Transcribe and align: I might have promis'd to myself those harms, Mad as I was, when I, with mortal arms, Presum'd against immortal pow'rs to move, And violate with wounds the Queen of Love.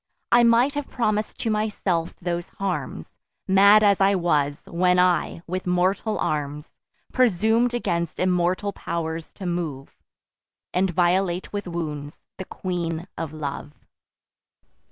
I 0.31 0.41
might 0.43 0.73
have 0.73 0.87
promis'd 0.89 1.37
to 1.41 1.51
myself 1.51 2.15
those 2.19 2.49
harms, 2.49 3.11
Mad 3.47 3.83
as 3.83 4.01
I 4.01 4.15
was, 4.15 4.63
when 4.65 4.97
I, 4.97 5.43
with 5.45 5.67
mortal 5.67 6.17
arms, 6.17 6.71
Presum'd 7.13 7.75
against 7.75 8.17
immortal 8.19 8.73
pow'rs 8.73 9.31
to 9.33 9.45
move, 9.45 9.95
And 10.73 10.89
violate 10.89 11.53
with 11.53 11.67
wounds 11.67 12.17
the 12.39 12.45
Queen 12.45 13.07
of 13.15 13.31
Love. 13.31 13.73